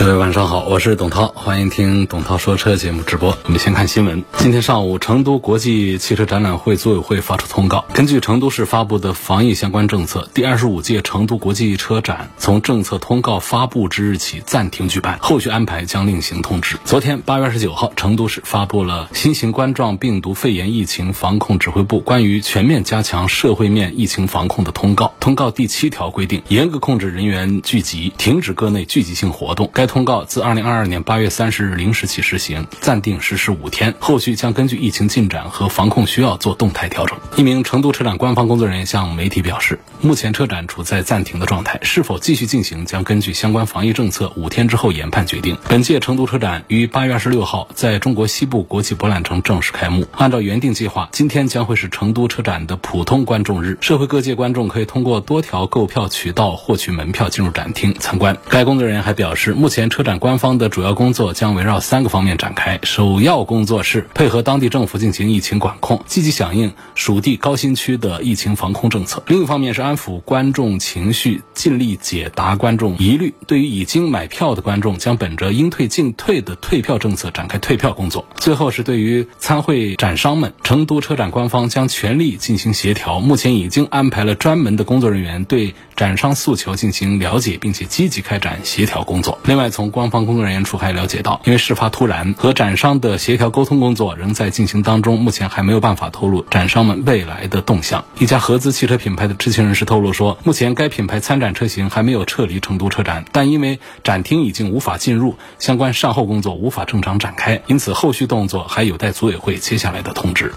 [0.00, 3.36] 各位晚上好，我是董涛，欢迎听董涛说车节目直播。
[3.44, 4.24] 我们先看新闻。
[4.38, 16.78] 今天上午，成都国际汽车展览会组委会发出通告，根据成都市发布的防疫相关政策，第二十五届成都国际车展从政策通告发布之日起暂停举办，后续安排将另行通知。
[16.86, 25.12] 昨天八月二十九号，成都市发布了新型冠状病毒肺炎疫情防控指挥部关于全面加强社会面疫情防控的通告。
[25.20, 29.68] 通告第七条规定，严格控制人员聚集，停止各类聚集性活动。
[29.74, 37.18] 该通告自二零二二年八月三十日零时起实行，暂定实施五天，后续将根据疫情进展和防控需要做动态调整。
[37.34, 45.58] 一名成都车展官方工作人员向媒体表示，目前车展处在暂停的状态，是否继续进行将根据相关防疫政策五天之后研判决定。
[45.68, 50.06] 本届成都车展于八月二十六号在中国西部国际博览城正式开幕。
[50.12, 58.38] 按照原定计划，今天将会是成都车展的普通观众日，社会各界观众可以通过多条购票渠道获取门票进入展厅参观。
[58.48, 62.78] 该工作人员还表示，目前车展官方的主要工作将围绕三个方面展开。
[62.82, 73.32] 首要工作是配合当地政府进行疫情管控，积极响应属地高新区的疫情防控政策；另一方面是安抚观众情绪，尽力解答观众疑虑。
[73.46, 78.26] 对于已经买票的观众，将本着应退尽退的退票政策展开退票工作。
[78.36, 83.20] 最后是对于参会展商们，成都车展官方将全力进行协调。
[83.20, 89.38] 目前已经安排了专门的工作人员对展商诉求进行了解，并且积极开展协调工作。
[89.44, 98.02] 另外，从官方工作人员处还了解到，因为事发突然，和展商的协调沟通工作仍在进行当中，目前还没有办法透露展商们未来的动向。
[98.18, 110.50] 一家合资汽车品牌的知情人士透露说，目前该品牌参展车型还没有撤离成都车展，但因为展厅已经无法进入，相关善后工作无法正常展开，因此后续动作还有待组委会接下来的通知。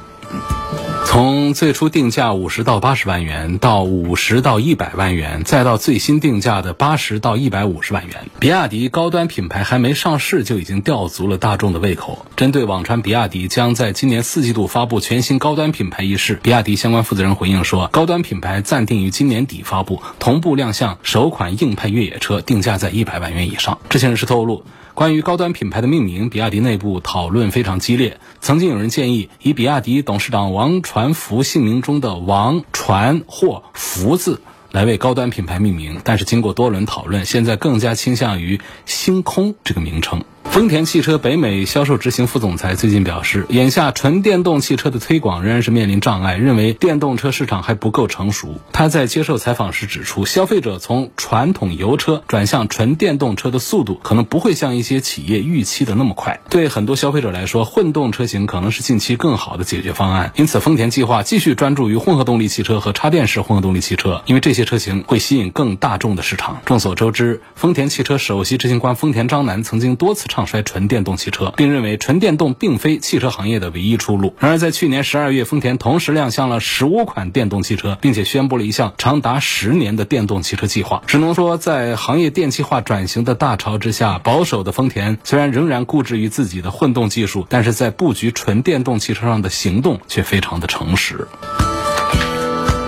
[1.06, 12.26] 从最初定价五十到八十万元，到五十到一百万元，再到最新定价的八十到一百五十万元，比亚迪高端品牌还没上市就已经吊足了大众的胃口。
[12.36, 23.78] 针对网传比亚迪将在今年四季度发布全新高端品牌一事，比亚迪相关负责人回应说，高端品牌暂定于今年底发布，同步亮相首款硬派越野车，定价在一百万元以上。
[23.88, 24.64] 知情人士透露。
[24.96, 28.20] 关于高端品牌的命名，比亚迪内部讨论非常激烈。
[28.42, 34.40] 曾经有人建议以比亚迪董事长王传福姓名中的“王传”或“福”字
[34.72, 40.24] 来为高端品牌命名，但是经过多轮讨论，现在更加倾向于“星空”这个名称。
[40.44, 48.60] 丰田汽车北美销售执行副总裁最近表示，眼下纯电动汽车的推广仍然是面临障碍，认为电动车市场还不够成熟。
[48.72, 56.40] 他在接受采访时指出，消费者从传统油车转向纯电动车的速度可能不会像一些企业预期的那么快。
[56.52, 60.34] 对很多消费者来说，混动车型可能是近期更好的解决方案。
[60.36, 66.62] 因此，丰田计划继续专注于混合动力汽车和插电式混合动力汽车，因为这些车型会吸引更大众的市场。
[66.66, 70.44] 众所周知，丰田汽车首席执行官丰田章男曾经多次唱。
[70.44, 74.36] 衰纯电动汽车，并认为纯电动并非汽车行业的唯一出路。
[74.40, 81.02] 然而，在去年十二月，丰田同时亮相了十五款电动汽车，并且宣布了一项长达十年的电动汽车计划。
[81.08, 91.26] 只能说，在行业电气化转型的大潮之下，保守的丰田虽然仍然固执于自己的混动技术，但是在布局纯电动汽车上的行动却非常的诚实。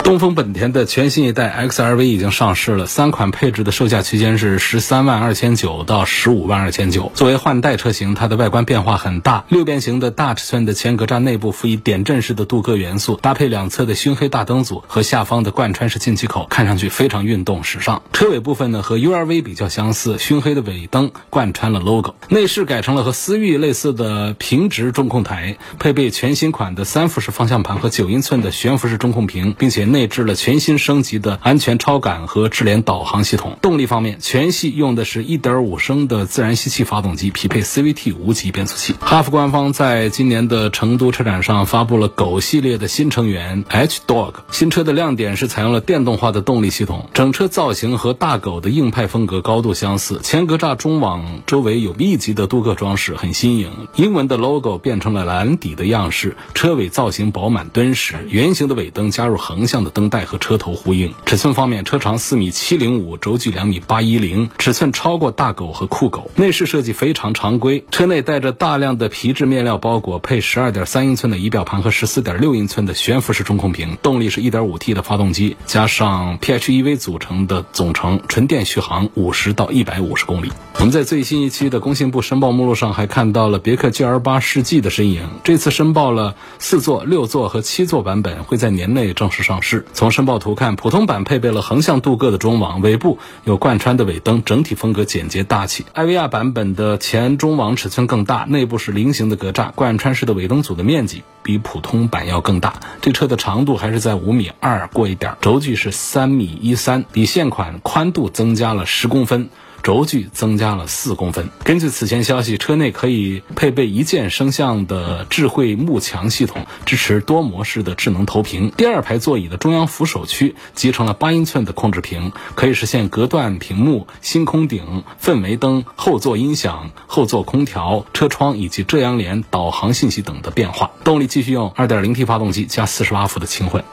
[0.05, 7.11] 东风本田的全新一代 XRV 已经上市了，三款配置的售价区间是十三万二千九到十五万二千九。
[7.15, 18.03] 作为换代车型，它的外观变化很大，六边形的大尺寸的前格栅内部辅以点阵式的镀铬元素，搭配两侧的熏黑大灯组和下方的贯穿式进气口，看上去非常运动时尚。
[18.13, 22.13] 车尾部分呢和 URV 比较相似，熏黑的尾灯贯穿了 logo。
[22.29, 29.94] 内饰改成了和思域类似的平直中控台，配备全新款的三辐式方向盘和九英寸的悬浮式中控屏，并且。
[29.95, 33.57] 内置了全新升级的安全超感和智联导航系统。
[33.61, 38.93] 动力方面，全系用的是一点五升的自然吸气发动机，匹配 CVT 无级变速器。
[38.99, 44.33] 哈弗官方在今年的成都车展上发布了狗系列的新成员 H Dog。
[44.51, 50.19] 新车的亮点是采用了电动化的动力系统，整车造型和大狗的硬派风格高度相似。
[50.21, 53.87] 前格栅中网周围有密集的镀铬装饰，很新颖。
[53.95, 59.84] 英文的 logo 变成了蓝底的样式，车尾造型饱满敦实，圆形的尾灯加入横向。
[59.85, 61.13] 的灯带和车头呼应。
[61.25, 66.29] 尺寸方面，车长四米七零五，轴距两米八一零，尺寸超过大狗和酷狗。
[66.35, 73.97] 内饰设计非常常规，车内带着大量的皮质面料包裹，配十二点三英寸的仪表盘和十四点六英寸的悬浮式中控屏。
[74.01, 80.51] 动力是一点五 T 的发动机，加上 PHEV 组成的总成，纯电续航五十到一百五十公里。
[80.77, 85.27] 我们在最新一期的工信部申报目录上还看到了别克 GL 八世纪的身影。
[85.43, 89.74] 这次申报了四座、六座和七座版本，会在年内正式上市。
[89.93, 95.85] 从申报图看，普通版配备了横向镀铬的中网，尾部有贯穿的尾灯，整体风格简洁大气。
[95.93, 102.73] 艾维亚版本的前中网尺寸更大，内部是菱形的格栅，贯穿式的尾灯组的面积比普通版要更大。
[103.01, 109.49] 这车的长度还是在五米二过一点，轴距是三米一三，比现款宽度增加了十公分。
[109.85, 111.51] 轴距增加了四公分。
[111.63, 118.71] 根据此前消息，车内可以配备一键升降的智慧幕墙系统，支持多模式的智能投屏。
[118.75, 130.89] 第二排座椅的中央扶手区集成了八英寸的控制屏，可以实现隔断屏幕、星空顶、氛围灯、后座音响、后座空调、车窗以及遮阳帘、导航信息等的变化。
[131.03, 133.83] 动力继续用 2.0T 发动机加48伏的轻混。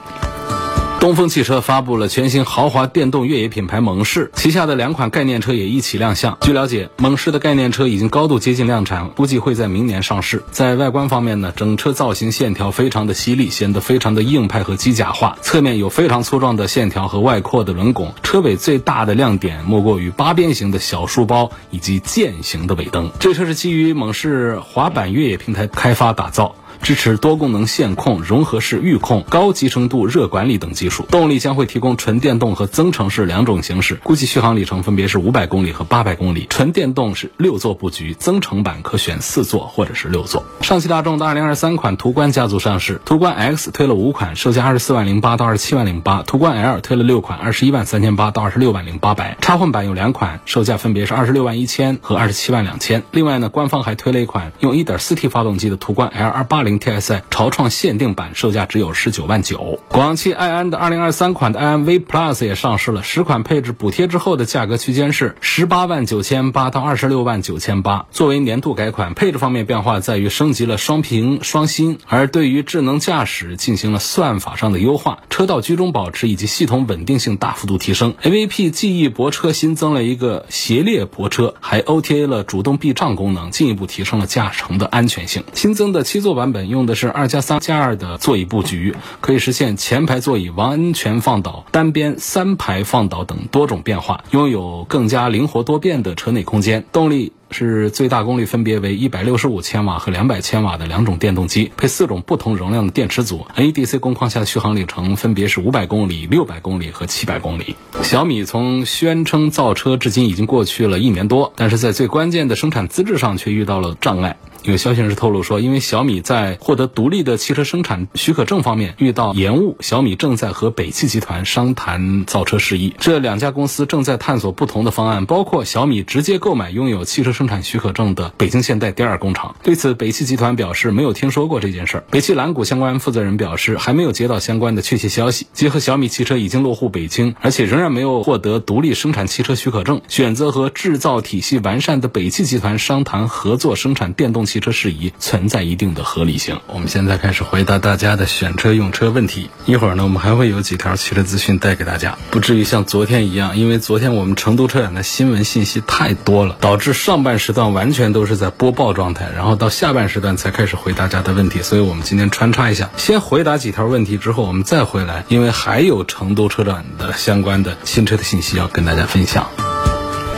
[1.02, 6.38] 东风汽车发布了全新豪华电动越野品牌猛士旗下的两款概念车也一起亮相。
[6.42, 10.44] 据了解，猛士的概念车已经高度接近量产，估计会在明年上市。
[10.52, 15.36] 在外观方面呢，整车造型线条非常的犀利，显得非常的硬派和机甲化。
[15.42, 18.14] 侧面有非常粗壮的线条和外扩的轮拱。
[18.22, 23.10] 车尾最大的亮点莫过于八边形的小书包以及剑形的尾灯。
[23.18, 26.54] 这车是基于猛士滑板越野平台开发打造。
[26.82, 31.06] 支持多功能线控、融合式预控、高集成度热管理等技术。
[31.10, 36.46] 动力将会提供纯电动和增程式两种形式，估计续航里程分别是五百公里和八百公里。
[36.50, 40.44] 纯电动是六座布局，增程版可选四座或者是六座。
[40.60, 49.36] 上汽大众的二零二三款途观家族上市，途观 X 推了五款，售价二十四万零八到二十七万零八；途观 L 推了六款，二十一万三千八到二十六万零八百。
[49.40, 53.02] 插混版有两款，售价分别是二十六万一千和二十七万两千。
[53.12, 59.80] 另外呢，官方还推了一款用一点四 T 发动机的途观 L 二八零 TSI 潮创限定版售价只有十九万九。
[59.88, 68.06] 广汽埃安的二零二三款的埃安 V Plus 也上市了，十款配置补贴之后的价格区间是十八万九千八到二十六万九千八。
[68.10, 78.14] 作为年度改款，配置方面变化在于升级了双屏双芯，而对于智能驾驶进行了算法上的优化，车道居中保持以及系统稳定性大幅度提升。
[78.22, 85.44] AVP 记忆泊车新增了一个斜列泊车，还 OTA 了主动避障功能，进一步提升了驾乘的安全性。
[85.54, 86.92] 新增的七座版本用的。
[86.94, 96.84] 是二加三加二的座椅布局，可以实现前排座椅完全放倒、单边三排放倒等多种变化，拥有更加灵活多变的车内空间。
[96.92, 103.46] 动力是最大功率分别为一百六十五千瓦和两百千瓦的两种电动机，配四种不同容量的电池组。
[103.56, 107.76] NEDC 工况下的续航里程分别是五百公里、六百公里和七百公里。
[108.02, 114.36] 小米从宣称造车至今已经过去了一年多，但是在最关键的生产资质上却遇到了障碍。
[114.64, 122.94] 有消息人士透露说，因为小米在获得独立的汽车生产许可证方面遇到延误，小米正在和北汽集团商谈造车事宜。
[123.00, 129.56] 这两家公司正在探索不同的方案，包括小米直接购买拥有汽车生生产许可证的北京现代第二工厂。
[129.64, 132.04] 对此，北汽集团表示没有听说过这件事儿。
[132.08, 135.48] 北汽蓝谷相关负责人表示，还没有接到相关的确切消息。
[135.52, 146.60] 结合小米汽车已经落户北京，而且仍然没有获得独立生产汽车许可证，选择和制造体系完善的北汽集团商谈合作生产电动汽车事宜存在一定的合理性。
[146.68, 149.50] 我们现在开始回答大家的选车用车问题。
[149.66, 161.62] 一会儿呢，我们还会有几条汽车资讯带给大家，不至于像昨天一样，因为昨天我们成都车展的新闻信息太多了，导致上半时段完全都是在播报状态，然后到下半时段才开始回大家的问题。
[161.62, 169.71] 所以我们今天穿插一下，先回答几条问题，之后我们再回来，因为还有成都车展的相关的新车的信息要跟大家分享。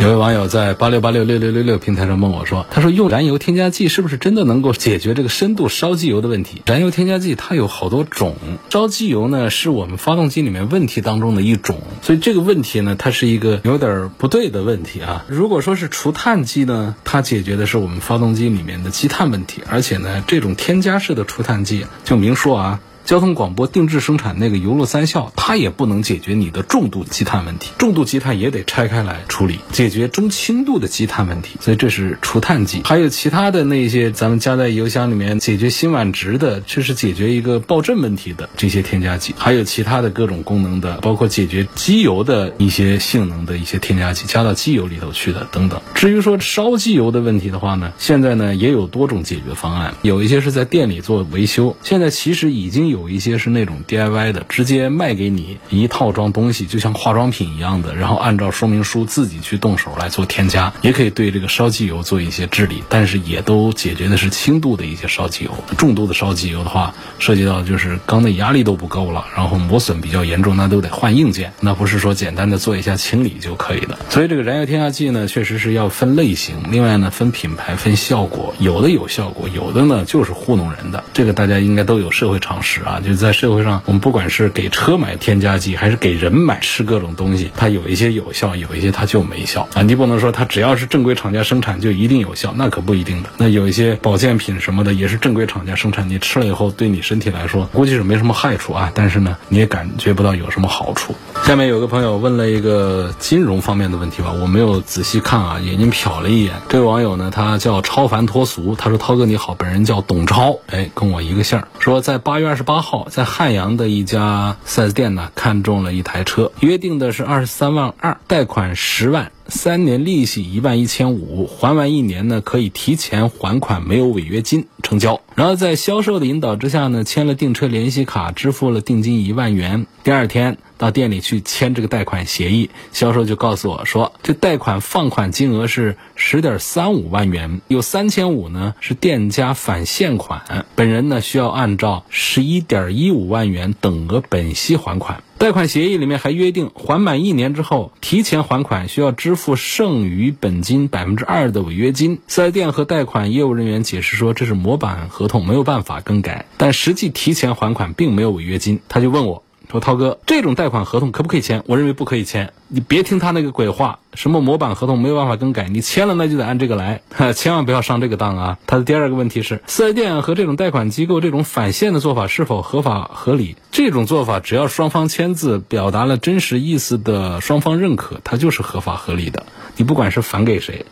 [0.01, 6.61] 有位网友在八六八六六六六六平台上问我说：“他说用燃油添加剂是不是真的能够解决这个深度烧机油的问题？
[6.67, 8.37] 燃油添加剂它有好多种，
[8.69, 15.25] 烧机油呢是我们发动机里面问题当中的一种，所以这个问题呢它是一个有点不对的问题啊。
[15.27, 31.59] 如果说是除碳剂呢，它解决的是我们发动机里面的积碳问题，而且呢这种添加式的除碳剂就明说啊。”交通广播定制生产那个油路三效，它也不能解决你的重度积碳问题，重度积碳也得拆开来处理，解决中轻度的积碳问题。
[31.61, 45.83] 所以这是除碳剂，还有其他的那些咱们加在油箱里面解决辛烷值的，这是解决一个爆震问题的这些添加剂，还有其他的各种功能的，包括解决机油的一些性能的一些添加剂，加到机油里头去的等等。
[45.95, 53.05] 至于说烧机油的问题的话呢，现在呢也有多种解决方案，有一些是在店里做维修，现在其实已经有。
[53.15, 73.97] 一些是那种 DIY 的，直接卖给你一套装东西，就像化妆品一样的，然后按照说明书自己去动手来做添加，也可以对这个烧机油做一些治理，但是也都解决的是轻度的一些烧机油，重度的烧机油的话，涉及到就是缸内压力都不够了，然后磨损比较严重，那都得换硬件，那不是说简单的做一下清理就可以的。
[74.09, 89.83] 所以这个燃油添加剂呢，确实是要分类型，另外呢分品牌、分效果，有的有效果，有的呢就是糊弄人的，这个大家应该都有社会常识啊，就在社会上，我们不管是给车买添加剂，还是给人买吃各种东西，它有一些有效，有一些它就没效啊。
[89.83, 93.31] 你不能说它只要是正规厂家生产就一定有效，那可不一定的。
[93.39, 101.15] 那有一些保健品什么的也是正规厂家生产，你吃了以后对你身体来说估计是没什么害处啊，但是呢你也感觉不到有什么好处。
[101.45, 106.55] 下面有个朋友问了一个金融方面的问题吧，我没有仔细看啊，眼睛瞟了一眼。
[106.69, 111.69] 这位网友呢，他叫超凡脱俗，他说：“涛哥你好，本人叫董超，哎，跟我一个姓儿。
[111.79, 125.21] 说在八月二十八八号，在汉阳的一家 4S 店呢，看中了一台车，约定的是二十三万二，贷款十万。”三年利息一万一千五，还完一年呢，可以提前还款，没有违约金，成交。
[125.35, 129.87] 然后在销售的引导之下呢，签了订车联系卡，支付了定金一万元。
[130.03, 145.23] 第二天到店里去签这个贷款协议，销售就告诉我说，这贷款放款金额是十点三五万元，有三千五呢是店家返现款，本人呢需要按照十一点一五万元等额本息还款。
[145.37, 152.21] 贷款协议里面还约定，还满一年之后提前还款需要支付剩余本金百分之二的违约金。
[152.29, 158.81] 四 S 店和贷款业务人员解释说，这是模板合同，没有办法更改，但实际提前还款并没有违约金。
[158.89, 159.43] 他就问我。
[159.71, 161.63] 说涛哥，这种贷款合同可不可以签？
[161.67, 162.53] 我认为不可以签。
[162.69, 167.01] 你别听他那个鬼话，什么模板合同没有办法更改，你签了那就得按这个来，
[167.35, 168.59] 千万不要上这个当啊！
[168.67, 173.57] 他的第二个问题是，四 S 店和这种贷款机构这种返现的做法是否合法合理？
[173.73, 179.47] 这种做法只要双方签字，表达了真实意思的双方认可，它就是合法合理的。
[179.77, 180.87] 你不管是返给谁，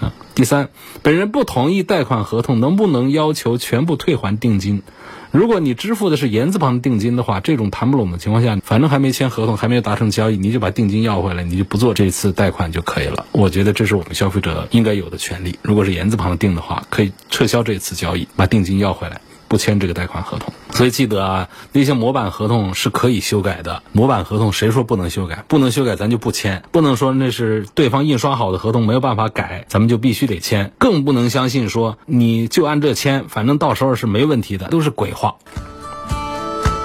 [0.00, 0.12] 啊。
[0.34, 0.68] 第三，
[1.02, 4.82] 本人不同意贷款合同，能不能要求全部退还定金？
[5.30, 13.26] 如果你支付的是言字旁的定金的话，这种谈不拢的情况下，反正还没签合同，还没有达成交易，你就把定金要回来，你就不做这次贷款就可以了。
[13.32, 15.58] 我觉得这是我们消费者应该有的权利。
[15.62, 19.20] 如果是言字旁的定的话，可以撤销这次交易，把定金要回来。
[19.48, 23.82] 不签这个贷款合同，所以记得啊，那些模板合同是可以修改的。
[23.92, 25.44] 模板合同谁说不能修改？
[25.48, 26.62] 不能修改，咱就不签。
[26.72, 30.72] 不能说那是对方印刷好的合同，没有办法改，咱们就必须得签。
[30.78, 35.36] 更不能相信说你就按这签，反正到时候是没问题的，都是鬼话。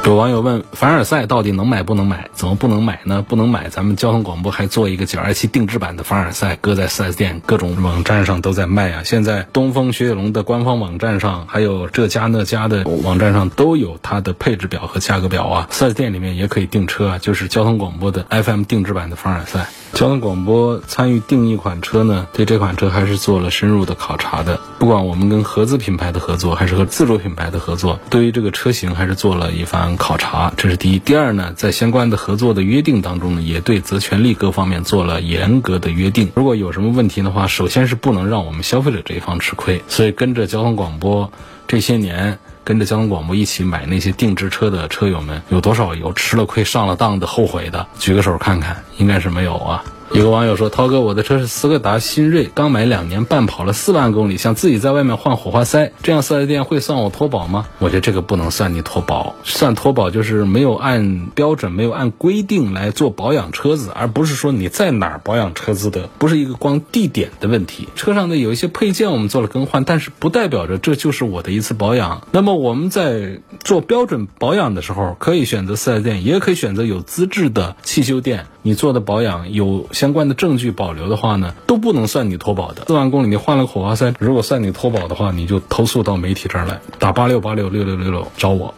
[0.03, 2.29] 有网友问：凡尔赛到底能买不能买？
[2.33, 3.23] 怎么不能买呢？
[3.25, 9.03] 不能买，咱们交通广播还做一个九二七定制版的凡尔赛，搁在 4S 店各种网站上都在卖啊。
[9.05, 15.67] 现在东风雪铁龙的官方网站上，还有这家那家的网站上都有它的配置表和价格表啊。
[15.71, 19.67] 4S 店里面也可以订车啊，就是交通广播的 FM 定制版的凡尔赛。
[19.93, 24.59] 交通广播参与定一款车呢，对这款车还是做了深入的考察的。
[24.79, 30.51] 不管我们跟合资品牌的合作，还是和自主品牌的合作，对于这个车型还是做了一番考察。
[30.57, 30.99] 这是第一。
[30.99, 36.31] 第二呢，在相关的合作的约定当中呢，也对责权利各方面做了严格的约定。
[36.35, 39.83] 如果有什么问题的话，首先是不能让我们消费者这一方吃亏。
[39.87, 41.31] 所以跟着交通广播
[41.67, 42.39] 这些年。
[42.71, 47.85] 跟着交通广播一起买那些定制车的车友们，有多少有吃了亏、上了当的、后悔的？
[47.99, 49.83] 举个手看看，应该是没有啊。
[50.13, 67.87] 有个网友说：“涛哥，我的车是斯柯达新锐，刚买两年半，跑了四万公里，想自己在外面换火花塞，这样四 S 店会算我脱保吗？”我觉得这个不能算你脱保，算脱保就是没有按标准、没有按规定来做保养车子，而不是说你在哪儿保养车子的，不是一个光地点的问题。
[67.95, 72.27] 车上的有一些配件我们做了更换，但是不代表着这就是我的一次保养。
[72.31, 78.47] 那么我们在做标准保养的时候，可以选择四 S 店，也可以选择有资质的汽修店。
[78.63, 82.83] 你做的保养有相关的证据保留的话呢，都不能算你脱保的。
[82.87, 88.73] 四万公里你换了个火花塞，如果算你脱保的话，你就投诉到媒体这儿来，打八六八六六六六六找我。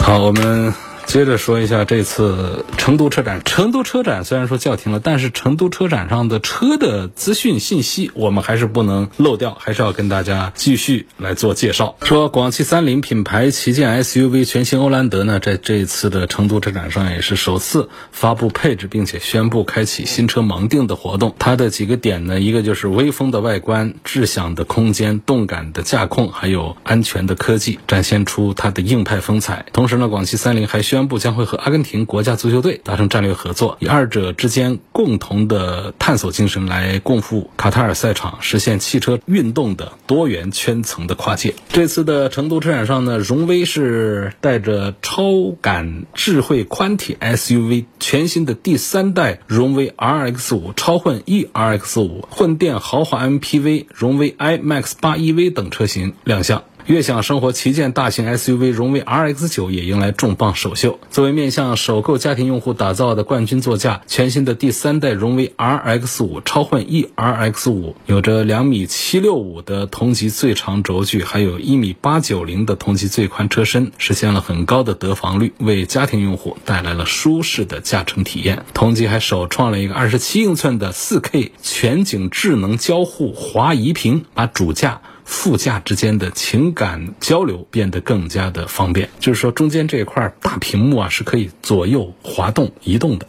[0.00, 0.89] 好，我们。
[1.10, 3.42] 接着说一下这次成都车展。
[3.44, 11.96] 成都车展虽然说叫停了，但是成都车展上的车的资讯信息，我们还是不能漏掉，还是要跟大家继续来做介绍。
[12.02, 21.34] 说广汽三菱品牌旗舰 SUV 全新欧蓝德呢，在这次的成都车展上也是首次发布配置，并且宣布开启新车盲定的活动。
[21.40, 29.66] 它的几个点呢，一个就是威风的外观、智享的空间、动感的驾控，还有安全的科技，展现出它的硬派风采。
[29.72, 41.54] 同时呢，广汽三菱还宣宣布将会和阿根廷国家足球队达成战略合作，以二者之间共同的探索精神来共赴卡塔尔赛场，实现汽车运动的多元圈层的跨界。
[41.70, 45.22] 这次的成都车展上呢，荣威是带着超
[45.62, 56.62] 感智慧宽体 SUV，全新的第三代荣威 RX 五、超混 eRX 五、混电豪华 MPV 荣威 iMAX 八 EV 等车型亮相。
[56.86, 60.98] 悦享生活旗舰大型 SUV 荣威 RX 九也迎来重磅首秀。
[61.10, 78.64] 作为面向首购家庭用户打造的冠军座驾，全新的第三代荣威 RX 五超混 eRX 五有着两米七六五的同级最长轴距，还有一米八九零的同级最宽车身，实现了很高的得房率，为家庭用户带来了舒适的驾乘体验。
[78.74, 85.02] 同级还首创了一个二十七英寸的四 K 全景智能交互滑移屏，把主驾。
[85.30, 93.28] 副驾之间的情感交流变得更加的方便，就是说中间这一块大屏幕啊是可以左右滑动移动的。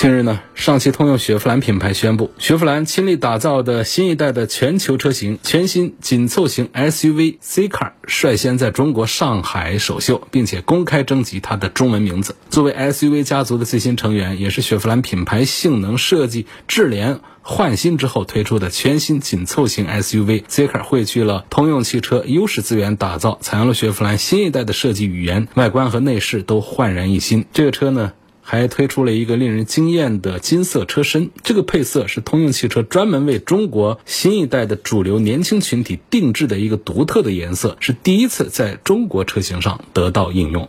[0.00, 12.36] 近日呢，上汽通用雪佛兰品牌宣布，雪佛兰倾力打造的新一代的全球车型全新紧凑型 SUV C Car 率先在中国上海首秀，并且公开征集它的中文名字。
[12.48, 17.18] 作为 SUV 家族的最新成员，也是雪佛兰品牌性能设计智联。
[17.42, 27.46] 换新之后推出的全新紧凑型 SUV Zeekr 汇聚了通用汽车优势资源打造，采用了雪佛兰新一代的设计语言，外观和内饰都焕然一新。
[27.52, 28.12] 这个车呢，
[28.50, 40.66] 还推出了一个令人惊艳的金色车身，这个配色是通用汽车专门为中国新一代的主流年轻群体定制的一个独特的颜色，是第一次在中国车型上得到应用。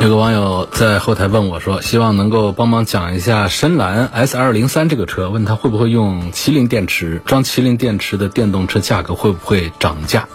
[0.00, 7.20] 有个网友在后台问我说：“希望能够帮忙讲一下深蓝 S 二零三这个车，问他会不会用麒麟电池？
[7.24, 10.28] 装麒麟电池的电动车价格会不会涨价？”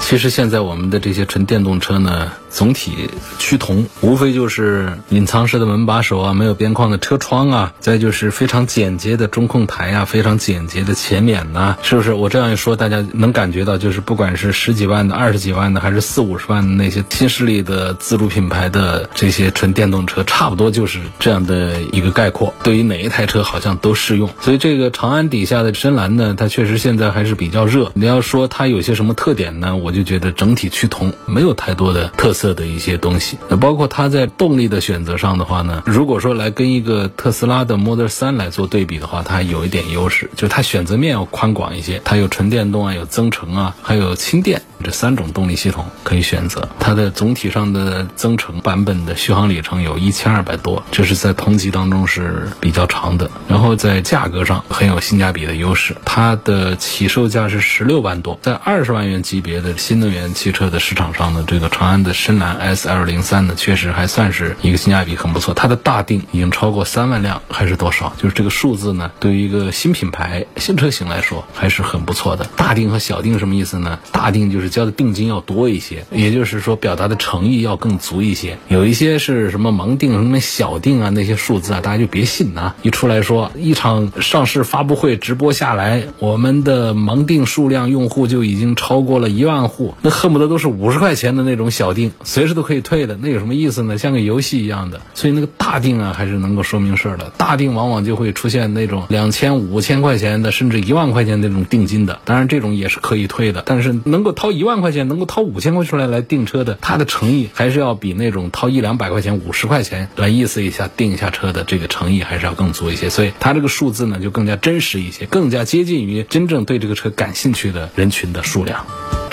[0.00, 2.32] 其实现在我们的这些纯电动车呢。
[2.50, 12.12] 总体趋同，无非就是隐藏式的门把手啊，没有边框的车窗啊，再就是非常简洁的中控台啊，非常简洁的前脸呐，是不是？
[12.12, 22.54] 我这样一说，大家能感觉到，就是不管是十几万的、二十几万的，还是四五十万的那些新势力的自主品牌的这些纯电动车，差不多就是这样的一个概括。
[22.62, 24.30] 对于哪一台车，好像都适用。
[24.40, 27.92] 所以这个长安底下的深蓝呢，它确实现在还是比较热。
[27.94, 29.76] 你要说它有些什么特点呢？
[29.76, 32.37] 我就觉得整体趋同，没有太多的特色。
[32.38, 44.62] 色的一些东西，那包括它在动力的选择上的话呢，如果说来跟一个特斯拉的 Model 3来做对比的话，它有一点优势，就是它选择面要宽广一些，它有纯电动啊，有增程啊，还有轻电。
[44.84, 53.28] 这三种动力系统可以选择，它的总体上的增程版本的续航里程有一千二百多，这是在同级当中是比较长的。
[53.48, 65.54] 然后在价格上很有性价比的优势，它的起售价是十六万多，在二十万元级别的新能源汽车的市场上呢，这个长安的深蓝 S L 零三呢，确实还算是一个性价比很不错。
[65.54, 68.12] 它的大定已经超过三万辆，还是多少？
[68.18, 72.46] 就是这个数字呢，对于一个新品牌新车型来说还是很不错的。
[72.54, 73.98] 大定和小定什么意思呢？
[74.12, 74.68] 大定就是。
[74.68, 78.58] 交的定金要多一些，也就是说表达的诚意要更足一些。
[78.68, 82.76] 有一些是什么盲定、什么小定啊，那些数字啊，大家就别信啊。
[82.82, 93.98] 一出来说一场上市发布会直播下来，我们的盲定数量用户就已经超过了一万户，那恨不得都是五十块钱的那种小定，随时都可以退的，那有什么意思呢？
[93.98, 95.00] 像个游戏一样的。
[95.14, 97.32] 所以那个大定啊，还是能够说明事儿的。
[97.36, 102.20] 大定往往就会出现那种两千、五千块钱的，甚至一万块钱那种定金的。
[102.24, 104.68] 当然这种也是可以退的，但是能够掏一。
[104.68, 118.84] 万块钱能够掏五千块出来来订车的，他的诚意还是要比那种掏一两百块钱、五十块钱来意思一下订一下车的这个诚意还是要更足一些，所以他这个数字呢就更加真实一些，更加接近于真正对这个车感兴趣的人群的数量。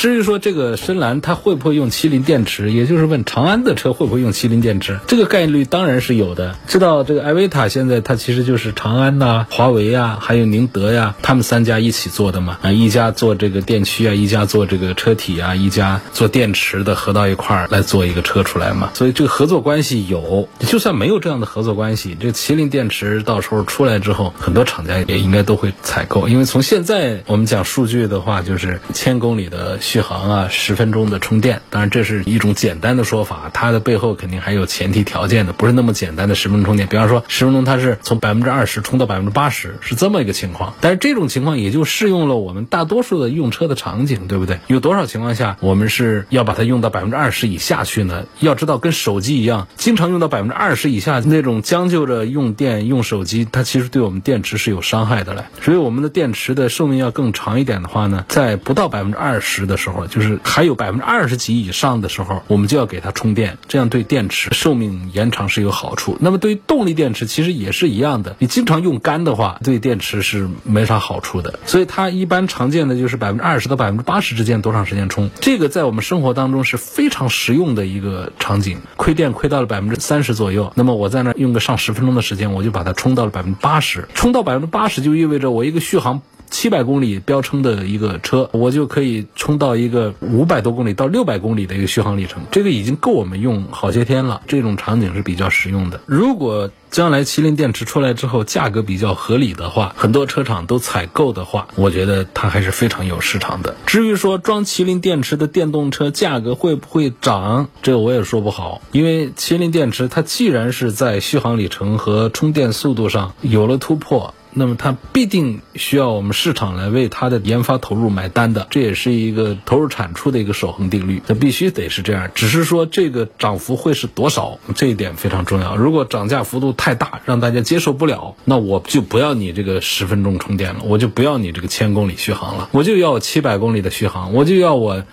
[0.06, 6.56] 至于说这个深蓝它会不会用麒麟电池，也就是问长安的车会不会用麒麟电池，这个概率当然是有的。
[6.68, 12.60] 知道这个艾维塔现在它其实就是长安呐、华为呀，还有宁德呀，他们三家一起做的嘛。
[12.62, 18.91] 啊，一家做这个电驱啊，一家做这个车体啊，一家做电池的，合到一块儿来做一个车出来嘛。
[18.94, 29.80] 所以这个合作关系有，就算没有这样的合作关系，这麒麟电池到时候出来之后，很多厂家也应该都会采购，因为从现在我们讲数据的话，就是千公里的。
[29.96, 36.90] 续航啊，十分钟的充电，当然这是一种简单的说法，它的背后肯定还有前提条件的，不是那么简单的十分钟充电。
[36.90, 40.74] 比方说，十分钟它是从百分之二十充到百分之八十，是这么一个情况。
[40.82, 44.60] 但是这种情况也就适用了我们大多数的用车的场景，对不对？
[44.68, 48.26] 有多少情况下我们是要把它用到百分之二十以下去呢？
[48.42, 55.46] 要知道，跟手机一样，经常用到百分之二十以下那种将就着用电用手机，它其实对我们电池是有伤害的嘞。
[55.62, 66.17] 所以我们的电池的寿命要更长一点的话呢，在不到百分之二十的的时候，就是还有百分之二十几以上的时候，我们就要给它充电，这样对电池寿命延长是有好处。
[66.19, 71.60] 那么对于动力电池其实也是一样的，你经常用干的话，对电池是没啥好处的。
[71.67, 78.80] 所以它一般常见的就是百分之二十到百分之八十之间多长时间充，这个在我们生活当中是非常实用的一个场景。
[78.95, 86.21] 亏电亏到了百分之三十左右，那么我在那用个上十分钟的时间，我就把它充到了百分之八十，充到百分之八十就意味着我一个续航。
[86.56, 94.41] 七百公里标称的一个车，我就可以充到一个五百多公里到六百公里的一个续航里程，这个已经够我们用好些天了。
[94.48, 96.00] 这种场景是比较实用的。
[96.06, 103.76] 如果将来麒麟电池出来之后，价格比较合理的话，很多车厂都采购的话，我觉得它还是非常有市场的。
[103.86, 114.34] 至于说装麒麟电池的电动车价格会不会涨，这个我也说不好，因为麒麟电池它既然是在续航里程和充电速度上有了突破。
[114.58, 122.32] 那么它必定需要我们市场来为它的研发投入买单的，这也是一个投入产出的一个守恒定律，它必须得是这样。
[122.34, 125.76] 只是说这个涨幅会是多少，这一点非常重要。
[125.76, 135.04] 如果涨价幅度太大，让大家接受不了，那我就不要你这个十分钟充电了，我就不要你这个千公里续航了，我就要七百公里的续航，我就要我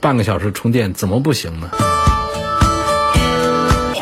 [0.00, 1.70] 半个小时充电，怎么不行呢？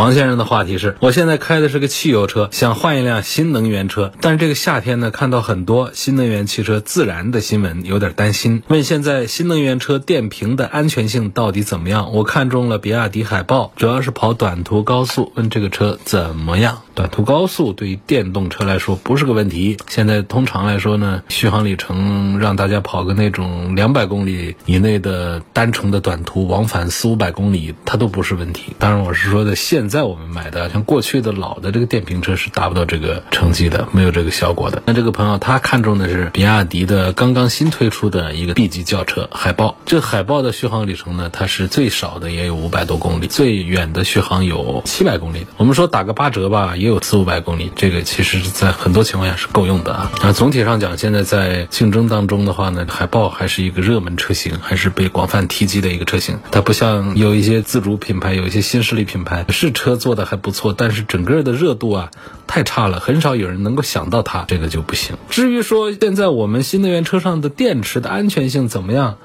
[0.00, 8.62] 黄先生的话题是：我现在开的是个汽油车，想换一辆新能源车，但是这个夏天呢，看到很多新能源汽车自燃的新闻，有点担心。
[8.68, 12.14] 问现在新能源车电瓶的安全性到底怎么样？
[12.14, 16.78] 我看中了比亚迪海豹，主要是跑短途高速，问这个车怎么样？
[16.94, 19.76] 短途高速对于电动车来说不是个问题。
[19.86, 28.72] 现在通常来说呢，续航里程让大家跑个那种两百公里以内的单程的短途，往返四五百公里，它都不是问题。
[28.78, 34.82] 当然，我是说的现在我们买的，像过去的老的这个电瓶车是达不到这个成绩的，没有这个效果的。
[34.86, 39.76] 那这个朋友他看中的是比亚迪的刚刚新推出的一个 B 级轿车海豹。
[39.86, 45.46] 这海豹的续航里程呢，它是最少的也有五百多公里，最远的续航有七百公里的。
[45.56, 46.90] 我们说打个八折吧，也。
[46.90, 50.10] 有四五百公里，这个其实在很多情况下是够用的啊。
[50.22, 56.40] 啊，总体上讲，现在在竞争当中的话呢，海豹还是一个热门车型，还是被广泛提及的一个车型。
[56.50, 62.10] 它不像有一些自主品牌，有一些新势力品牌，是车做的还不错，但是整个的热度啊
[62.46, 65.16] 太差了，很少有人能够想到它，这个就不行。
[65.30, 69.16] 至于说现在我们新能源车上的电池的安全性怎么样，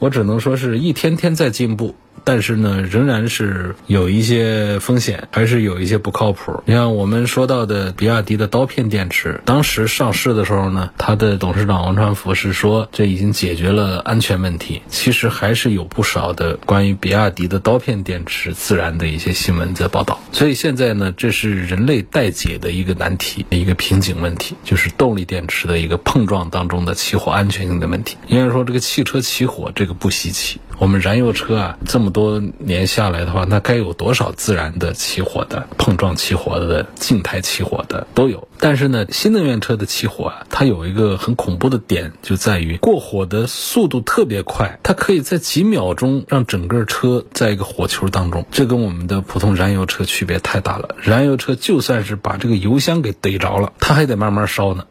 [0.00, 1.94] 我只能说是一天天在进步。
[2.24, 6.62] 但是呢，仍然是有一些风险，还是有一些不靠谱。
[6.66, 14.82] 你像我们说到的比亚迪的刀片电池，当时上市的时候呢，它的董事长王传福是说这已经解决了安全问题。
[14.88, 20.20] 其实还是有不少的关于比亚迪的刀片电池自燃的一些新闻在报道。
[20.32, 28.16] 所以现在呢，这是人类待解的一个难题，一个瓶颈问题，就是动力电池的一个碰撞当中的起火安全性的问题。
[28.28, 30.60] 应该说，这个汽车起火这个不稀奇。
[30.82, 38.48] 我们燃油车啊，这么多年下来的话，那该有多少自燃的起火的、碰撞起火的、静态起火的都有。
[38.58, 48.44] 但是呢，新能源车的起火啊，它有一个很恐怖的点，就在于过火的速度特别快，它可以在几秒钟让整个车在一个火球当中。
[48.50, 50.96] 这跟我们的普通燃油车区别太大了。
[51.00, 54.84] 燃油车就算是把这个油箱给逮着了，它还得慢慢烧呢。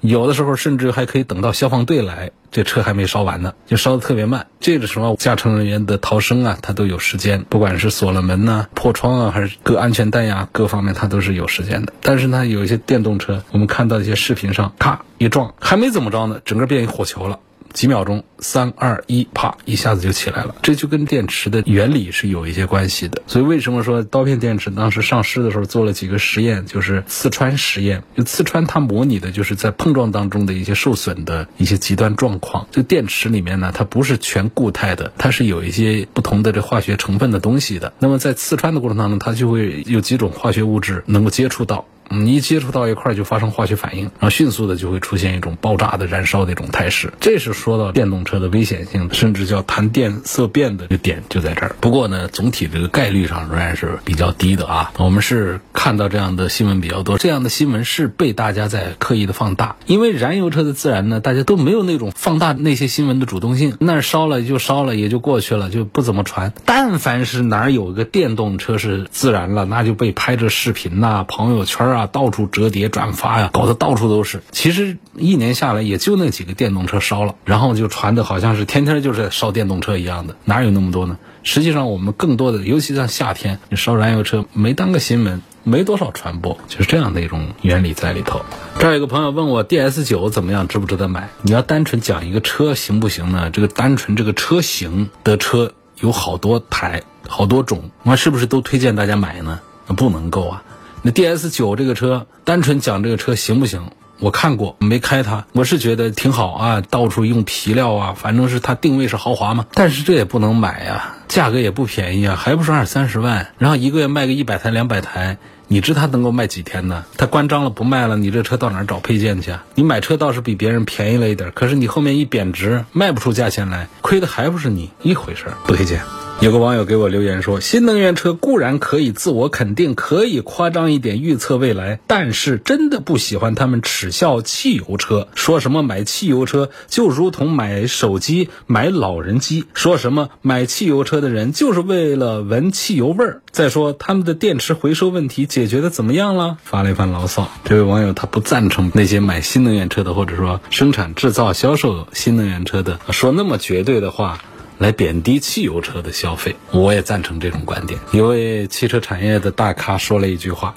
[0.00, 4.46] 有的时候甚至还可以等到消防队来，这车还没烧完呢，就烧的特别慢。
[4.58, 11.92] 这个时候驾乘人员的逃生啊，他都有时间，不管是锁了门呐、破窗啊，还是割安全带呀，各方面他都是有时间的。
[12.02, 17.38] 但是呢，有一些电动车，我们看到一些视频上，咔一撞，还没怎么着呢，整个变一火球了。
[17.72, 20.54] 几秒钟，三二一，啪，一下子就起来了。
[20.62, 23.22] 这就跟电池的原理是有一些关系的。
[23.26, 28.02] 所以为什么说刀片电池当时上市的时候做了几个实验，就是刺穿实验。
[28.16, 32.66] 就刺穿它模拟的就是在碰撞当中的一些受损的一些极端状况。
[32.70, 37.92] 这电池里面呢，它不是全固态的，它是有一些不同的这化学成分的东西的。
[37.98, 41.86] 那么在刺穿的过程当中，它就会有几种化学物质能够接触到。
[42.12, 47.12] 你一接触到一块就发生化学反应，然后迅速的就会出现一种爆炸的燃烧的一种态势。
[47.20, 51.76] 这是说到电动车的危险性，甚至叫谈电色变的这个点就在这儿。
[51.80, 54.92] 不过呢，总体这个概率上仍然是比较低的啊。
[54.98, 59.76] 我们是看到这样的新闻比较多，这样的新闻是被大家在刻意的放大。
[59.86, 66.52] 因为燃油车的自燃呢，大家都没有那种放大那些新闻的主动性，那烧了就烧了，也就过去了，就不怎么传。
[66.64, 71.99] 但凡是哪儿有个电动车是自燃了，那就被拍着视频呐，朋友圈啊。
[72.00, 74.42] 啊，到处折叠转发呀，搞得到处都是。
[74.50, 81.18] 其实一年下来也就那几个电动车烧了，然后就传的好像是天天就是烧电动车一样的，哪有那么多呢？
[81.42, 88.40] 实际上我们更多的，尤其像夏天，你烧燃油车没当个新闻，没多少传播，就是这样的一种原理在里头。
[88.78, 91.30] 这儿有个朋友问我 DS 九怎么样，值不值得买？
[91.42, 93.50] 你要单纯讲一个车行不行呢？
[93.50, 99.60] 这个单纯这个车型的车有好多台、好多种，那是不是都推荐大家买呢？
[99.86, 100.62] 那不能够啊。
[101.02, 103.80] 那 DS 九这个车，单纯讲这个车行不行？
[104.18, 109.64] 我看过，没开它，我是觉得挺好啊，到处用皮料啊，反正是它定位是豪华嘛。
[109.72, 117.02] 但是这也不能买呀，价格也不便宜啊，还不是二三十万，然后一个月卖个一百台两百台，你知它能够卖几天呢？
[117.16, 119.64] 它关张了不卖了，你这车到哪儿找配件去啊？
[119.74, 125.98] 你买车倒是比别人便宜了一点，可是你后面一贬值，卖不出价钱来，亏的还不是你，一回事儿，不推荐。
[126.40, 143.42] 有个网友给我留言说：“新能源车固然可以自我肯定，可以夸张一点预测未来，但是真的不喜欢他们耻笑汽油车，说什么买汽油车就如同买手机、买老人机，说什么买汽油车的人就是为了闻汽油味儿。
[143.50, 147.50] 再说他们的电池回收问题解决的怎么样了？”发了一番牢骚。
[147.64, 154.42] 这位网友他不赞成那些买新能源车的，或者说生产、制造、销售新能源车的说那么绝对的话。
[154.80, 158.00] 来贬低汽油车的消费，我也赞成这种观点。
[158.12, 160.74] 一位汽车产业的大咖说了一句话，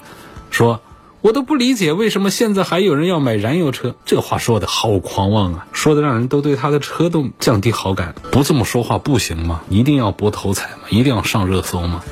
[0.50, 0.82] 说
[1.22, 8.14] ：“我都不理解为什么现在还有人要买燃油车。”这话说的好狂妄啊，说的让人都对他的车都降低好感。
[8.30, 9.62] 不这么说话不行吗？
[9.70, 10.82] 一定要博头彩吗？
[10.90, 12.04] 一定要上热搜吗？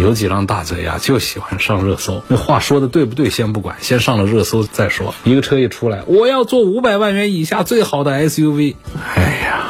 [0.00, 2.22] 有几张大嘴呀，就喜欢上热搜。
[2.28, 3.28] 那话说的对不对？
[3.28, 5.14] 先不管，先上了热搜再说。
[5.24, 8.76] 一个车一出来，我要做五百万元以下最好的 SUV。
[9.14, 9.60] 哎呀！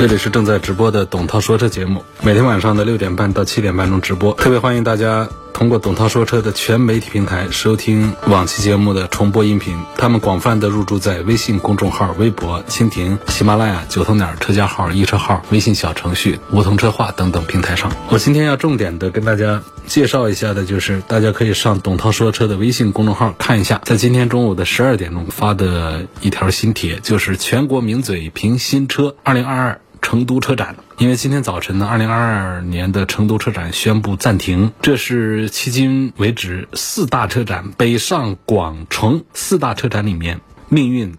[0.00, 9.78] 这里是正在直播的董涛说车节目，每天晚上的六点半到七点半钟直播，特别欢迎大家通过董涛说车的全媒体平台收听往期节目的重播音频。
[9.98, 17.92] 他们广泛的入驻在微信公众号、微博、蜻蜓、喜马拉雅、九头鸟车架号、易车号、微信小程序、梧桐车话等等平台上。
[18.08, 29.80] 我今天要重点的跟大家介绍一下的，就是大家可以上董涛说车的微信公众号看一下，在今天中午的十二点钟发的一条新帖，就是全国名嘴评新车二零二二。
[30.02, 41.16] 成都车展，因为今天早晨呢，二零二二年的成都车展宣布暂停，这是迄今为止四大车展北上广成四大车展里面命运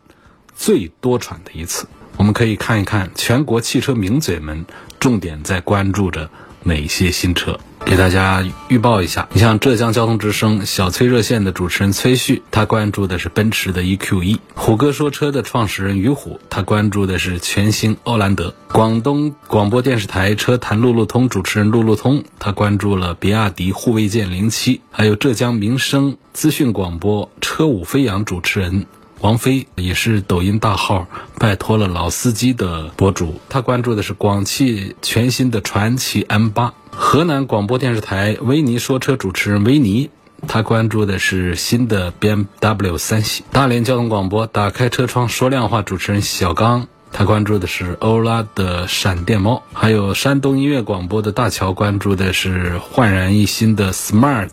[0.55, 1.87] 最多舛的一次。
[2.17, 4.65] 我们可以看一看全国汽车名嘴们
[4.99, 6.29] 重点在关注着
[6.63, 7.59] 哪些新车。
[7.83, 28.85] 给大家预报一下，你像浙江交通之声小崔热线的主持人崔旭，他关注的是奔驰的 E Q E；虎哥说车的创始人于虎，他关注的是全新欧蓝德；广东广播电视台车坛路路通主持人路路通，他关注了比亚迪护卫舰零七；还有浙江民生资讯广播车舞飞扬主持人。
[29.21, 31.05] 王菲也是抖音大号，
[31.37, 36.73] 拜托了老司机的博主，他关注的是广汽全新的传祺 M 八。
[36.89, 40.09] 河南广播电视台维尼说车主持人维尼，
[40.47, 43.43] 他关注的是新的 BMW 三系。
[43.51, 49.61] 大连交通广播打开车窗说亮话主持人小刚，他关注的是欧拉的闪电猫。
[49.71, 54.49] 还有山东音乐广播的大乔关注的是焕然一新的 Smart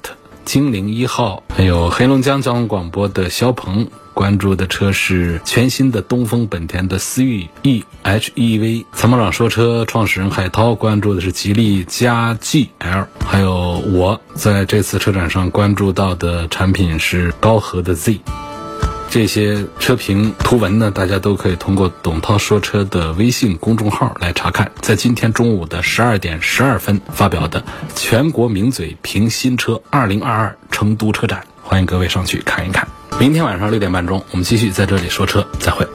[0.49, 1.43] 精灵一号。
[1.55, 3.87] 还有黑龙江交通广播的肖鹏。
[4.15, 8.87] 关注的车是全新的东风本田的思域 E H E V。
[8.93, 13.07] 参谋长说车创始人海涛关注的是吉利加 G L。
[13.25, 13.53] 还有
[13.93, 18.19] 我在这次车展上关注到的产品是高和的 Z。
[19.11, 24.71] 这些车评图文呢，大家都可以通过董涛说车的微信公众号来查看。
[24.83, 32.87] 在今天中午的十二点十二分发表的全国名嘴评新车二零二二成都车展，欢迎各位上去看一看。
[33.19, 35.89] 明天晚上六点半钟，我们继续在这里说车，再会。